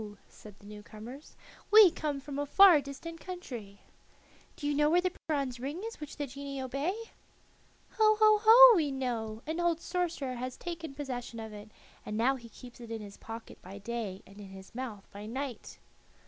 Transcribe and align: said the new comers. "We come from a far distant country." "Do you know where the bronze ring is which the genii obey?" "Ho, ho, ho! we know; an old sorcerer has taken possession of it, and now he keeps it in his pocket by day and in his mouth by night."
said 0.27 0.55
the 0.57 0.65
new 0.65 0.81
comers. 0.81 1.35
"We 1.69 1.91
come 1.91 2.19
from 2.19 2.39
a 2.39 2.47
far 2.47 2.81
distant 2.81 3.19
country." 3.19 3.81
"Do 4.55 4.65
you 4.65 4.73
know 4.73 4.89
where 4.89 4.99
the 4.99 5.13
bronze 5.27 5.59
ring 5.59 5.83
is 5.83 5.99
which 5.99 6.17
the 6.17 6.25
genii 6.25 6.59
obey?" 6.59 6.95
"Ho, 7.99 8.17
ho, 8.19 8.39
ho! 8.43 8.75
we 8.75 8.89
know; 8.91 9.43
an 9.45 9.59
old 9.59 9.79
sorcerer 9.79 10.33
has 10.37 10.57
taken 10.57 10.95
possession 10.95 11.39
of 11.39 11.53
it, 11.53 11.69
and 12.03 12.17
now 12.17 12.35
he 12.35 12.49
keeps 12.49 12.79
it 12.81 12.89
in 12.89 12.99
his 13.03 13.17
pocket 13.17 13.61
by 13.61 13.77
day 13.77 14.23
and 14.25 14.39
in 14.41 14.49
his 14.49 14.73
mouth 14.73 15.07
by 15.11 15.27
night." 15.27 15.77